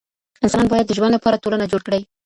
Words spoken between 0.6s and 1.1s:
بايد د